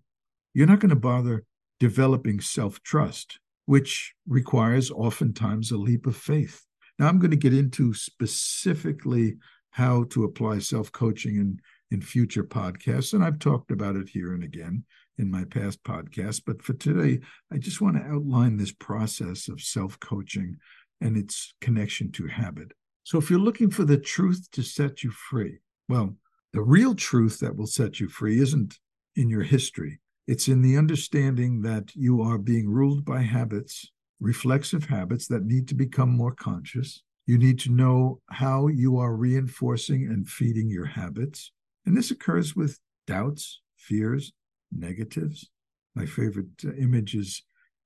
you're 0.55 0.69
not 0.69 0.79
going 0.79 0.91
to 0.91 0.95
bother 0.95 1.47
developing 1.81 2.39
self 2.39 2.81
trust, 2.85 3.41
which 3.67 4.15
requires 4.25 4.93
oftentimes 4.93 5.73
a 5.73 5.77
leap 5.77 6.07
of 6.07 6.15
faith. 6.15 6.65
Now, 6.97 7.09
I'm 7.09 7.19
going 7.19 7.33
to 7.33 7.37
get 7.37 7.53
into 7.53 7.93
specifically 7.93 9.39
how 9.71 10.05
to 10.11 10.23
apply 10.23 10.61
self 10.61 10.93
coaching 10.93 11.35
in, 11.35 11.59
in 11.91 12.03
future 12.03 12.45
podcasts, 12.45 13.15
and 13.15 13.25
I've 13.25 13.41
talked 13.41 13.73
about 13.73 13.97
it 13.97 14.11
here 14.11 14.33
and 14.33 14.45
again 14.45 14.85
in 15.19 15.31
my 15.31 15.45
past 15.45 15.83
podcast. 15.83 16.43
But 16.47 16.63
for 16.63 16.75
today, 16.75 17.21
I 17.53 17.59
just 17.59 17.81
want 17.81 17.97
to 17.97 18.03
outline 18.03 18.57
this 18.57 18.73
process 18.73 19.49
of 19.49 19.61
self 19.61 19.99
coaching 20.01 20.57
and 21.01 21.17
its 21.17 21.55
connection 21.61 22.11
to 22.13 22.27
habit. 22.27 22.73
So, 23.05 23.19
if 23.19 23.31
you're 23.31 23.39
looking 23.39 23.71
for 23.71 23.85
the 23.85 23.99
truth 23.99 24.49
to 24.53 24.63
set 24.63 25.03
you 25.03 25.11
free, 25.11 25.59
well, 25.89 26.15
the 26.53 26.63
real 26.63 26.95
truth 26.95 27.41
that 27.41 27.57
will 27.57 27.67
set 27.67 28.01
you 28.01 28.09
free 28.09 28.41
isn't 28.41 28.79
in 29.17 29.29
your 29.29 29.43
history. 29.43 30.01
It's 30.27 30.49
in 30.49 30.63
the 30.63 30.77
understanding 30.77 31.63
that 31.63 31.95
you 31.95 32.21
are 32.21 32.39
being 32.39 32.69
ruled 32.69 33.05
by 33.05 33.23
habits, 33.23 33.91
reflexive 34.21 34.85
habits 34.85 35.27
that 35.29 35.45
need 35.45 35.69
to 35.69 35.75
become 35.75 36.11
more 36.11 36.35
conscious. 36.35 37.03
You 37.27 37.39
need 37.39 37.59
to 37.61 37.71
know 37.71 38.21
how 38.31 38.69
you 38.69 38.99
are 38.99 39.15
reinforcing 39.15 40.07
and 40.07 40.29
feeding 40.29 40.69
your 40.69 40.87
habits. 40.87 41.51
And 41.87 41.97
this 41.97 42.11
occurs 42.11 42.55
with 42.55 42.79
doubts, 43.07 43.61
fears, 43.77 44.33
negatives. 44.73 45.49
My 45.95 46.07
favorite 46.07 46.47
uh, 46.65 46.75
image 46.75 47.15
is 47.15 47.43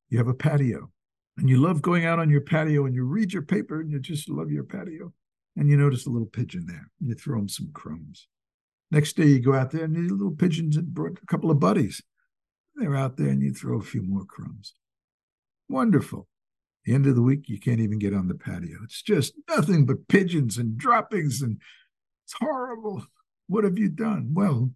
you 0.08 0.18
have 0.18 0.28
a 0.28 0.34
patio 0.34 0.90
and 1.38 1.48
you 1.48 1.56
love 1.56 1.82
going 1.82 2.04
out 2.04 2.18
on 2.18 2.30
your 2.30 2.40
patio 2.40 2.86
and 2.86 2.94
you 2.94 3.04
read 3.04 3.32
your 3.32 3.42
paper 3.42 3.80
and 3.80 3.90
you 3.90 3.98
just 3.98 4.28
love 4.28 4.50
your 4.50 4.64
patio. 4.64 5.12
And 5.56 5.68
you 5.68 5.76
notice 5.76 6.06
a 6.06 6.10
little 6.10 6.26
pigeon 6.26 6.66
there. 6.66 6.90
And 7.00 7.08
you 7.10 7.14
throw 7.14 7.38
him 7.38 7.48
some 7.48 7.70
crumbs. 7.72 8.26
Next 8.90 9.16
day 9.16 9.26
you 9.26 9.40
go 9.40 9.54
out 9.54 9.70
there 9.70 9.84
and 9.84 9.94
the 9.94 10.00
little 10.14 10.34
pigeons 10.34 10.78
brought 10.78 11.18
a 11.22 11.26
couple 11.26 11.50
of 11.50 11.60
buddies. 11.60 12.02
They're 12.74 12.96
out 12.96 13.16
there 13.16 13.28
and 13.28 13.42
you 13.42 13.52
throw 13.52 13.78
a 13.78 13.82
few 13.82 14.02
more 14.02 14.24
crumbs. 14.24 14.74
Wonderful. 15.68 16.28
The 16.84 16.94
end 16.94 17.06
of 17.06 17.14
the 17.14 17.22
week, 17.22 17.48
you 17.48 17.60
can't 17.60 17.80
even 17.80 17.98
get 17.98 18.14
on 18.14 18.28
the 18.28 18.34
patio. 18.34 18.78
It's 18.82 19.02
just 19.02 19.34
nothing 19.48 19.86
but 19.86 20.08
pigeons 20.08 20.58
and 20.58 20.76
droppings, 20.76 21.40
and 21.40 21.58
it's 22.24 22.34
horrible. 22.40 23.06
What 23.46 23.64
have 23.64 23.78
you 23.78 23.88
done? 23.88 24.30
Well, 24.34 24.72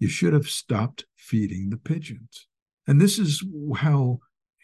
you 0.00 0.08
should 0.08 0.32
have 0.32 0.48
stopped 0.48 1.04
feeding 1.14 1.70
the 1.70 1.76
pigeons. 1.76 2.48
And 2.86 3.00
this 3.00 3.18
is 3.18 3.44
how 3.76 4.18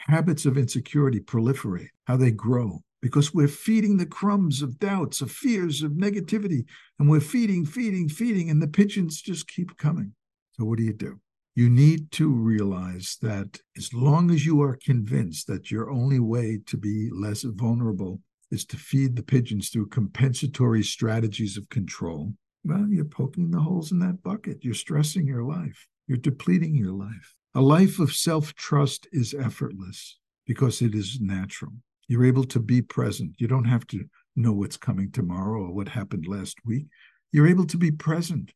habits 0.08 0.46
of 0.46 0.58
insecurity 0.58 1.20
proliferate, 1.20 1.90
how 2.06 2.16
they 2.16 2.30
grow, 2.32 2.80
because 3.02 3.32
we're 3.32 3.46
feeding 3.46 3.98
the 3.98 4.06
crumbs 4.06 4.62
of 4.62 4.78
doubts, 4.78 5.20
of 5.20 5.30
fears, 5.30 5.82
of 5.82 5.92
negativity, 5.92 6.64
and 6.98 7.08
we're 7.08 7.20
feeding, 7.20 7.64
feeding, 7.64 8.08
feeding, 8.08 8.50
and 8.50 8.60
the 8.60 8.66
pigeons 8.66 9.20
just 9.20 9.46
keep 9.46 9.76
coming. 9.76 10.14
So, 10.52 10.64
what 10.64 10.78
do 10.78 10.84
you 10.84 10.94
do? 10.94 11.20
You 11.54 11.70
need 11.70 12.10
to 12.12 12.28
realize 12.28 13.16
that 13.22 13.60
as 13.76 13.92
long 13.94 14.30
as 14.30 14.44
you 14.44 14.60
are 14.62 14.78
convinced 14.84 15.46
that 15.46 15.70
your 15.70 15.90
only 15.90 16.18
way 16.18 16.60
to 16.66 16.76
be 16.76 17.10
less 17.12 17.42
vulnerable 17.42 18.20
is 18.50 18.64
to 18.66 18.76
feed 18.76 19.16
the 19.16 19.22
pigeons 19.22 19.68
through 19.68 19.88
compensatory 19.88 20.82
strategies 20.82 21.56
of 21.56 21.68
control, 21.68 22.34
well, 22.66 22.86
you're 22.88 23.04
poking 23.04 23.50
the 23.50 23.60
holes 23.60 23.92
in 23.92 24.00
that 24.00 24.22
bucket. 24.22 24.64
You're 24.64 24.74
stressing 24.74 25.26
your 25.26 25.44
life. 25.44 25.86
You're 26.08 26.18
depleting 26.18 26.74
your 26.74 26.92
life. 26.92 27.34
A 27.54 27.60
life 27.60 27.98
of 27.98 28.12
self 28.12 28.54
trust 28.54 29.06
is 29.12 29.34
effortless 29.34 30.18
because 30.46 30.82
it 30.82 30.94
is 30.94 31.20
natural. 31.20 31.72
You're 32.08 32.24
able 32.24 32.44
to 32.44 32.60
be 32.60 32.82
present. 32.82 33.34
You 33.38 33.48
don't 33.48 33.64
have 33.64 33.86
to 33.88 34.04
know 34.34 34.52
what's 34.52 34.76
coming 34.76 35.10
tomorrow 35.10 35.62
or 35.62 35.72
what 35.72 35.88
happened 35.88 36.26
last 36.26 36.58
week. 36.64 36.86
You're 37.32 37.48
able 37.48 37.66
to 37.66 37.76
be 37.76 37.90
present. 37.90 38.52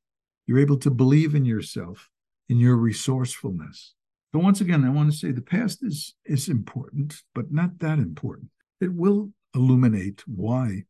You're 0.46 0.58
able 0.58 0.78
to 0.78 0.90
believe 0.90 1.34
in 1.34 1.44
yourself, 1.44 2.10
in 2.48 2.58
your 2.58 2.76
resourcefulness. 2.76 3.94
But 4.32 4.42
once 4.42 4.60
again, 4.60 4.84
I 4.84 4.90
want 4.90 5.10
to 5.10 5.16
say 5.16 5.32
the 5.32 5.40
past 5.40 5.82
is, 5.82 6.14
is 6.24 6.48
important, 6.48 7.22
but 7.34 7.52
not 7.52 7.78
that 7.80 7.98
important. 7.98 8.50
It 8.80 8.92
will 8.92 9.32
illuminate 9.54 10.22
why 10.26 10.84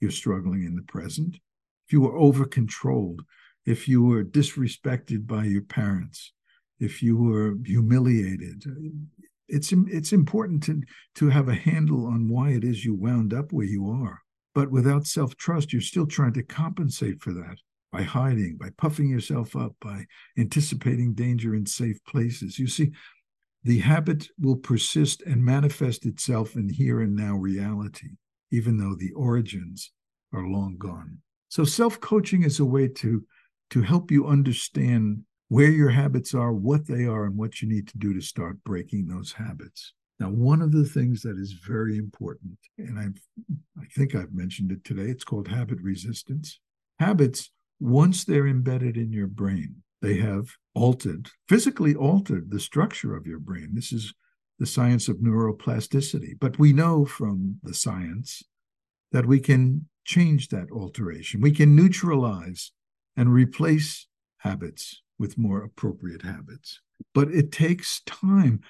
you're 0.00 0.10
struggling 0.10 0.64
in 0.64 0.76
the 0.76 0.82
present 0.82 1.38
if 1.92 1.94
you 1.94 2.00
were 2.00 2.16
over 2.16 2.46
controlled, 2.46 3.20
if 3.66 3.86
you 3.86 4.02
were 4.02 4.24
disrespected 4.24 5.26
by 5.26 5.44
your 5.44 5.60
parents, 5.60 6.32
if 6.80 7.02
you 7.02 7.18
were 7.18 7.54
humiliated, 7.66 8.64
it's 9.46 9.72
it's 9.72 10.10
important 10.10 10.62
to 10.62 10.80
to 11.16 11.28
have 11.28 11.48
a 11.48 11.54
handle 11.54 12.06
on 12.06 12.30
why 12.30 12.48
it 12.48 12.64
is 12.64 12.82
you 12.82 12.94
wound 12.94 13.34
up 13.34 13.52
where 13.52 13.66
you 13.66 13.90
are. 13.90 14.22
But 14.54 14.70
without 14.70 15.06
self 15.06 15.36
trust, 15.36 15.70
you're 15.70 15.82
still 15.82 16.06
trying 16.06 16.32
to 16.32 16.42
compensate 16.42 17.20
for 17.20 17.34
that 17.34 17.58
by 17.92 18.04
hiding, 18.04 18.56
by 18.58 18.70
puffing 18.78 19.10
yourself 19.10 19.54
up, 19.54 19.76
by 19.78 20.06
anticipating 20.38 21.12
danger 21.12 21.54
in 21.54 21.66
safe 21.66 22.02
places. 22.08 22.58
You 22.58 22.68
see, 22.68 22.92
the 23.64 23.80
habit 23.80 24.28
will 24.40 24.56
persist 24.56 25.20
and 25.26 25.44
manifest 25.44 26.06
itself 26.06 26.56
in 26.56 26.70
here 26.70 27.02
and 27.02 27.14
now 27.14 27.36
reality, 27.36 28.16
even 28.50 28.78
though 28.78 28.94
the 28.94 29.12
origins 29.12 29.92
are 30.32 30.46
long 30.46 30.78
gone. 30.78 31.18
So 31.52 31.64
self-coaching 31.64 32.44
is 32.44 32.60
a 32.60 32.64
way 32.64 32.88
to 32.88 33.26
to 33.72 33.82
help 33.82 34.10
you 34.10 34.26
understand 34.26 35.24
where 35.48 35.70
your 35.70 35.90
habits 35.90 36.32
are, 36.32 36.54
what 36.54 36.86
they 36.86 37.04
are, 37.04 37.26
and 37.26 37.36
what 37.36 37.60
you 37.60 37.68
need 37.68 37.86
to 37.88 37.98
do 37.98 38.14
to 38.14 38.22
start 38.22 38.64
breaking 38.64 39.06
those 39.06 39.32
habits. 39.32 39.92
Now, 40.18 40.30
one 40.30 40.62
of 40.62 40.72
the 40.72 40.86
things 40.86 41.20
that 41.20 41.36
is 41.36 41.52
very 41.52 41.98
important, 41.98 42.56
and 42.78 42.98
i 42.98 43.08
I 43.78 43.84
think 43.94 44.14
I've 44.14 44.32
mentioned 44.32 44.72
it 44.72 44.82
today, 44.82 45.10
it's 45.10 45.24
called 45.24 45.48
habit 45.48 45.78
resistance. 45.82 46.58
Habits, 46.98 47.50
once 47.78 48.24
they're 48.24 48.46
embedded 48.46 48.96
in 48.96 49.12
your 49.12 49.26
brain, 49.26 49.82
they 50.00 50.16
have 50.16 50.46
altered, 50.74 51.28
physically 51.50 51.94
altered 51.94 52.50
the 52.50 52.60
structure 52.60 53.14
of 53.14 53.26
your 53.26 53.40
brain. 53.40 53.72
This 53.74 53.92
is 53.92 54.14
the 54.58 54.64
science 54.64 55.06
of 55.06 55.18
neuroplasticity. 55.18 56.32
But 56.40 56.58
we 56.58 56.72
know 56.72 57.04
from 57.04 57.58
the 57.62 57.74
science 57.74 58.42
that 59.10 59.26
we 59.26 59.38
can 59.38 59.86
change 60.04 60.48
that 60.48 60.70
alteration. 60.72 61.40
We 61.40 61.52
can 61.52 61.76
neutralize 61.76 62.72
and 63.16 63.32
replace 63.32 64.06
habits 64.38 65.02
with 65.18 65.38
more 65.38 65.62
appropriate 65.62 66.22
habits. 66.22 66.80
But 67.14 67.28
it 67.30 67.52
takes 67.52 68.00
time. 68.06 68.60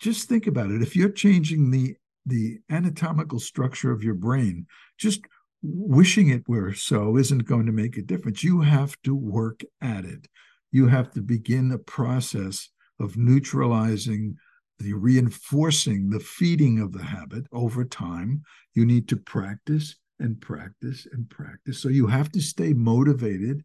Just 0.00 0.28
think 0.28 0.46
about 0.46 0.70
it. 0.70 0.82
If 0.82 0.96
you're 0.96 1.10
changing 1.10 1.70
the 1.70 1.96
the 2.26 2.58
anatomical 2.68 3.40
structure 3.40 3.90
of 3.90 4.04
your 4.04 4.14
brain, 4.14 4.66
just 4.98 5.22
wishing 5.62 6.28
it 6.28 6.48
were 6.48 6.72
so 6.74 7.16
isn't 7.16 7.46
going 7.46 7.66
to 7.66 7.72
make 7.72 7.96
a 7.96 8.02
difference. 8.02 8.44
You 8.44 8.60
have 8.60 8.94
to 9.04 9.14
work 9.14 9.62
at 9.80 10.04
it. 10.04 10.28
You 10.70 10.88
have 10.88 11.10
to 11.12 11.22
begin 11.22 11.72
a 11.72 11.78
process 11.78 12.68
of 12.98 13.16
neutralizing 13.16 14.36
the 14.78 14.94
reinforcing 14.94 16.10
the 16.10 16.20
feeding 16.20 16.80
of 16.80 16.92
the 16.92 17.02
habit 17.02 17.46
over 17.52 17.84
time. 17.84 18.42
You 18.74 18.86
need 18.86 19.08
to 19.08 19.16
practice 19.16 19.96
and 20.20 20.40
practice 20.40 21.06
and 21.12 21.28
practice. 21.28 21.80
So 21.80 21.88
you 21.88 22.06
have 22.06 22.30
to 22.32 22.40
stay 22.40 22.72
motivated 22.72 23.64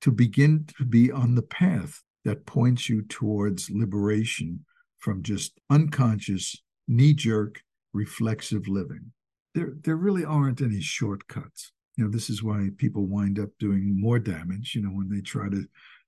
to 0.00 0.10
begin 0.10 0.66
to 0.76 0.84
be 0.84 1.12
on 1.12 1.34
the 1.34 1.42
path 1.42 2.02
that 2.24 2.46
points 2.46 2.88
you 2.88 3.02
towards 3.02 3.70
liberation 3.70 4.64
from 4.98 5.22
just 5.22 5.60
unconscious, 5.70 6.62
knee 6.88 7.14
jerk, 7.14 7.62
reflexive 7.92 8.66
living. 8.66 9.12
There, 9.54 9.74
there 9.82 9.96
really 9.96 10.24
aren't 10.24 10.62
any 10.62 10.80
shortcuts. 10.80 11.70
You 11.96 12.04
know, 12.04 12.10
this 12.10 12.28
is 12.28 12.42
why 12.42 12.70
people 12.76 13.06
wind 13.06 13.38
up 13.38 13.50
doing 13.60 13.98
more 14.00 14.18
damage. 14.18 14.74
You 14.74 14.82
know, 14.82 14.90
when 14.90 15.08
they 15.08 15.20
try 15.20 15.48
to 15.48 15.64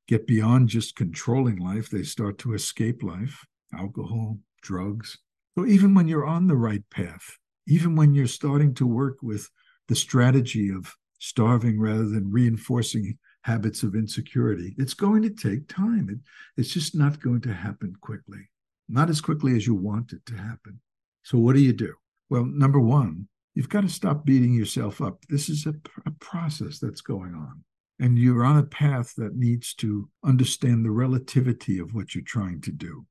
get 0.09 0.27
beyond 0.27 0.69
just 0.69 0.97
controlling 0.97 1.57
life, 1.57 1.91
they 1.91 2.03
start 2.03 2.39
to 2.39 2.55
escape 2.55 3.03
life, 3.03 3.45
alcohol, 3.73 4.39
drugs. 4.63 5.19
So 5.57 5.67
even 5.67 5.95
when 5.95 6.09
you're 6.09 6.27
on 6.27 6.47
the 6.47 6.57
right 6.57 6.83
path, 6.91 7.39
even 7.69 7.97
when 7.97 8.15
you're 8.15 8.27
starting 8.27 8.75
to 8.75 8.87
work 8.87 9.19
with 9.23 9.49
the 9.89 9.97
strategy 9.97 10.71
of 10.71 10.95
starving 11.19 11.81
rather 11.81 12.09
than 12.09 12.31
reinforcing 12.31 13.19
habits 13.43 13.83
of 13.83 13.95
insecurity. 13.95 14.75
It's 14.77 14.95
going 14.95 15.23
to 15.23 15.31
take 15.31 15.69
time. 15.69 16.09
It, 16.11 16.19
it's 16.61 16.73
just 16.73 16.95
not 16.95 17.21
going 17.21 17.41
to 17.43 17.53
happen 17.53 17.95
quickly, 18.01 18.51
not 18.89 19.09
as 19.09 19.21
quickly 19.21 19.55
as 19.57 19.67
you 19.67 19.75
want 19.75 20.13
it 20.13 20.27
to 20.27 20.35
happen. 20.35 20.81
So, 21.23 21.39
what 21.39 21.55
do 21.55 21.61
you 21.61 21.73
do? 21.73 21.95
Well, 22.29 22.45
number 22.45 22.81
one, 22.81 23.29
you've 23.55 23.69
got 23.69 23.83
to 23.83 23.89
stop 23.89 24.25
beating 24.25 24.53
yourself 24.53 25.01
up. 25.01 25.25
This 25.29 25.49
is 25.49 25.67
a, 25.67 25.75
a 26.05 26.11
process 26.21 26.79
that's 26.79 27.01
going 27.01 27.35
on. 27.35 27.63
And 27.99 28.19
you're 28.19 28.45
on 28.45 28.59
a 28.59 28.63
path 28.63 29.15
that 29.17 29.37
needs 29.37 29.73
to 29.75 30.11
understand 30.25 30.85
the 30.85 30.91
relativity 30.91 31.79
of 31.79 31.95
what 31.95 32.15
you're 32.15 32.25
trying 32.25 32.61
to 32.63 32.73
do. 32.73 33.07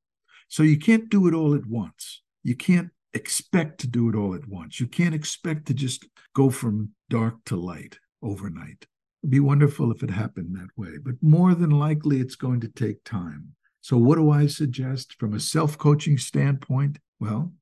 So 0.47 0.61
you 0.63 0.77
can't 0.77 1.09
do 1.09 1.27
it 1.27 1.33
all 1.33 1.55
at 1.55 1.65
once. 1.65 2.21
You 2.43 2.55
can't 2.55 2.91
expect 3.15 3.79
to 3.79 3.87
do 3.87 4.09
it 4.09 4.15
all 4.15 4.35
at 4.35 4.47
once. 4.47 4.79
You 4.79 4.87
can't 4.87 5.15
expect 5.15 5.65
to 5.67 5.73
just 5.73 6.05
go 6.35 6.49
from 6.49 6.91
dark 7.09 7.35
to 7.45 7.55
light 7.55 7.97
overnight. 8.21 8.85
It'd 9.23 9.31
be 9.31 9.39
wonderful 9.39 9.91
if 9.91 10.03
it 10.03 10.11
happened 10.11 10.55
that 10.55 10.69
way, 10.77 10.97
but 11.03 11.15
more 11.21 11.55
than 11.55 11.71
likely 11.71 12.19
it's 12.19 12.35
going 12.35 12.61
to 12.61 12.67
take 12.67 13.03
time. 13.03 13.55
So, 13.81 13.97
what 13.97 14.17
do 14.17 14.29
I 14.29 14.47
suggest 14.47 15.15
from 15.19 15.33
a 15.33 15.39
self 15.39 15.77
coaching 15.77 16.17
standpoint? 16.17 16.99
Well, 17.19 17.53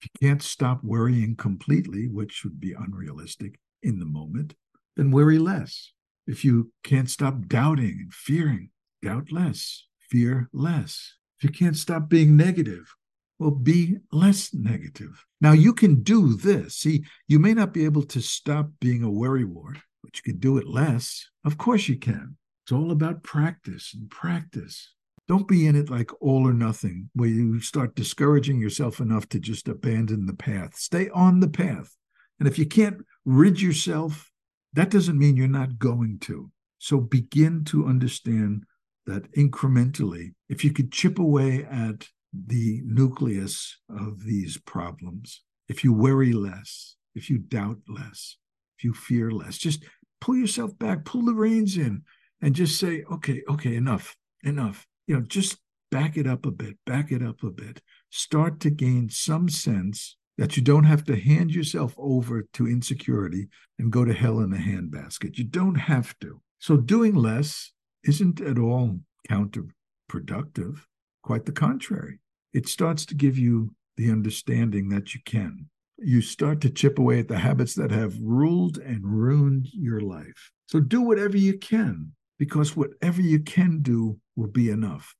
if 0.00 0.08
you 0.08 0.28
can't 0.28 0.42
stop 0.42 0.82
worrying 0.82 1.36
completely, 1.36 2.08
which 2.08 2.42
would 2.42 2.58
be 2.58 2.72
unrealistic 2.72 3.60
in 3.82 3.98
the 3.98 4.06
moment, 4.06 4.54
then 4.96 5.10
worry 5.10 5.38
less. 5.38 5.92
If 6.26 6.44
you 6.44 6.72
can't 6.82 7.10
stop 7.10 7.46
doubting 7.46 7.98
and 8.00 8.14
fearing, 8.14 8.70
doubt 9.02 9.32
less, 9.32 9.86
fear 10.10 10.48
less. 10.52 11.14
If 11.38 11.44
you 11.44 11.50
can't 11.50 11.76
stop 11.76 12.08
being 12.08 12.36
negative, 12.36 12.94
well, 13.42 13.50
be 13.50 13.96
less 14.12 14.54
negative. 14.54 15.24
Now, 15.40 15.52
you 15.52 15.74
can 15.74 16.02
do 16.02 16.34
this. 16.36 16.76
See, 16.76 17.04
you 17.26 17.38
may 17.38 17.54
not 17.54 17.72
be 17.72 17.84
able 17.84 18.04
to 18.04 18.20
stop 18.20 18.70
being 18.80 19.02
a 19.02 19.08
worrywart, 19.08 19.78
but 20.02 20.16
you 20.16 20.22
can 20.22 20.38
do 20.38 20.58
it 20.58 20.68
less. 20.68 21.28
Of 21.44 21.58
course, 21.58 21.88
you 21.88 21.98
can. 21.98 22.36
It's 22.64 22.72
all 22.72 22.92
about 22.92 23.24
practice 23.24 23.92
and 23.94 24.08
practice. 24.08 24.94
Don't 25.26 25.48
be 25.48 25.66
in 25.66 25.74
it 25.74 25.90
like 25.90 26.10
all 26.20 26.46
or 26.46 26.52
nothing, 26.52 27.10
where 27.14 27.28
you 27.28 27.60
start 27.60 27.96
discouraging 27.96 28.60
yourself 28.60 29.00
enough 29.00 29.28
to 29.30 29.40
just 29.40 29.66
abandon 29.68 30.26
the 30.26 30.34
path. 30.34 30.76
Stay 30.76 31.08
on 31.10 31.40
the 31.40 31.48
path. 31.48 31.96
And 32.38 32.48
if 32.48 32.58
you 32.58 32.66
can't 32.66 32.98
rid 33.24 33.60
yourself, 33.60 34.30
that 34.74 34.90
doesn't 34.90 35.18
mean 35.18 35.36
you're 35.36 35.48
not 35.48 35.78
going 35.78 36.18
to. 36.20 36.50
So 36.78 37.00
begin 37.00 37.64
to 37.66 37.86
understand 37.86 38.64
that 39.06 39.30
incrementally, 39.32 40.34
if 40.48 40.64
you 40.64 40.72
could 40.72 40.92
chip 40.92 41.18
away 41.18 41.64
at 41.64 42.08
the 42.32 42.80
nucleus 42.84 43.78
of 43.88 44.24
these 44.24 44.58
problems. 44.58 45.42
If 45.68 45.84
you 45.84 45.92
worry 45.92 46.32
less, 46.32 46.96
if 47.14 47.28
you 47.28 47.38
doubt 47.38 47.78
less, 47.88 48.36
if 48.78 48.84
you 48.84 48.94
fear 48.94 49.30
less, 49.30 49.58
just 49.58 49.84
pull 50.20 50.36
yourself 50.36 50.78
back, 50.78 51.04
pull 51.04 51.24
the 51.24 51.34
reins 51.34 51.76
in, 51.76 52.02
and 52.40 52.54
just 52.54 52.78
say, 52.78 53.04
okay, 53.10 53.42
okay, 53.48 53.76
enough, 53.76 54.16
enough. 54.42 54.86
You 55.06 55.16
know, 55.16 55.22
just 55.22 55.58
back 55.90 56.16
it 56.16 56.26
up 56.26 56.46
a 56.46 56.50
bit, 56.50 56.76
back 56.86 57.12
it 57.12 57.22
up 57.22 57.42
a 57.42 57.50
bit. 57.50 57.80
Start 58.10 58.60
to 58.60 58.70
gain 58.70 59.08
some 59.10 59.48
sense 59.48 60.16
that 60.38 60.56
you 60.56 60.62
don't 60.62 60.84
have 60.84 61.04
to 61.04 61.20
hand 61.20 61.54
yourself 61.54 61.94
over 61.98 62.48
to 62.54 62.66
insecurity 62.66 63.48
and 63.78 63.92
go 63.92 64.04
to 64.04 64.12
hell 64.12 64.40
in 64.40 64.52
a 64.52 64.56
handbasket. 64.56 65.36
You 65.38 65.44
don't 65.44 65.74
have 65.74 66.18
to. 66.20 66.40
So 66.58 66.76
doing 66.76 67.14
less 67.14 67.72
isn't 68.04 68.40
at 68.40 68.58
all 68.58 69.00
counterproductive. 69.30 70.78
Quite 71.22 71.46
the 71.46 71.52
contrary 71.52 72.18
it 72.52 72.68
starts 72.68 73.06
to 73.06 73.14
give 73.14 73.38
you 73.38 73.74
the 73.96 74.10
understanding 74.10 74.88
that 74.90 75.14
you 75.14 75.20
can. 75.24 75.68
You 75.98 76.20
start 76.20 76.60
to 76.62 76.70
chip 76.70 76.98
away 76.98 77.20
at 77.20 77.28
the 77.28 77.38
habits 77.38 77.74
that 77.74 77.90
have 77.90 78.14
ruled 78.20 78.78
and 78.78 79.04
ruined 79.04 79.68
your 79.72 80.00
life. 80.00 80.50
So 80.66 80.80
do 80.80 81.00
whatever 81.00 81.36
you 81.36 81.58
can, 81.58 82.12
because 82.38 82.76
whatever 82.76 83.20
you 83.20 83.40
can 83.40 83.80
do 83.82 84.18
will 84.36 84.48
be 84.48 84.70
enough. 84.70 85.14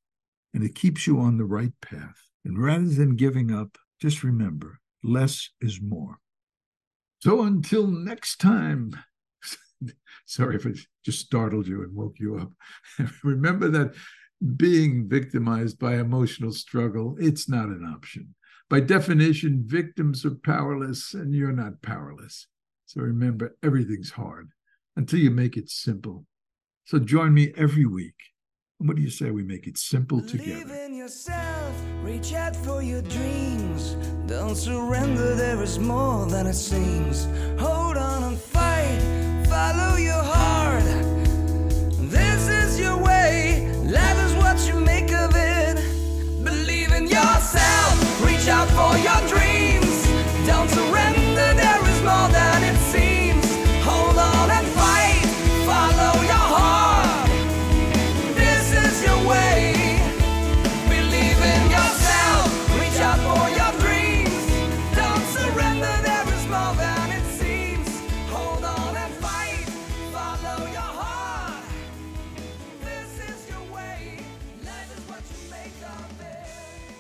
And 0.55 0.65
it 0.65 0.75
keeps 0.75 1.07
you 1.07 1.21
on 1.21 1.39
the 1.39 1.45
right 1.45 1.73
path. 1.81 2.17
And 2.45 2.63
rather 2.63 2.89
than 2.89 3.17
giving 3.17 3.53
up, 3.53 3.79
just 4.01 4.25
remember 4.25 4.81
less 5.05 5.51
is 5.61 5.81
more. 5.81 6.19
So 7.21 7.43
until 7.43 7.87
next 7.87 8.39
time, 8.39 8.97
sorry 10.27 10.57
if 10.57 10.67
it 10.67 10.79
just 11.05 11.21
startled 11.21 11.67
you 11.67 11.83
and 11.83 11.95
woke 11.95 12.19
you 12.19 12.37
up. 12.37 12.53
remember 13.23 13.69
that 13.69 13.95
being 14.57 15.09
victimized 15.09 15.79
by 15.79 15.97
emotional 15.97 16.53
struggle, 16.53 17.17
it's 17.19 17.49
not 17.49 17.69
an 17.69 17.85
option. 17.85 18.35
By 18.69 18.81
definition, 18.81 19.65
victims 19.67 20.25
are 20.25 20.35
powerless 20.35 21.15
and 21.15 21.35
you're 21.35 21.53
not 21.53 21.83
powerless. 21.83 22.47
So 22.87 23.01
remember, 23.03 23.57
everything's 23.63 24.11
hard 24.11 24.51
until 24.97 25.21
you 25.21 25.31
make 25.31 25.57
it 25.57 25.71
simple. 25.71 26.27
So 26.85 26.99
join 26.99 27.35
me 27.35 27.53
every 27.57 27.87
week. 27.87 28.15
And 28.81 28.89
what 28.89 28.97
do 28.97 29.03
you 29.03 29.11
say 29.11 29.31
we 29.31 29.45
make 29.45 29.67
it 29.67 29.79
simple 29.79 30.21
together? 30.21 30.65
Believe 30.65 30.71
in 30.71 30.95
yourself, 30.95 31.81
reach 32.03 32.33
out 32.33 32.57
for 32.57 32.83
your 32.83 33.03
dreams. 33.03 33.97
Don't 34.27 34.57
surrender, 34.57 35.35
there 35.37 35.63
is 35.63 35.79
more 35.79 36.27
than 36.27 36.47
it 36.47 36.55
seems. 36.55 37.27
Hold 37.61 37.82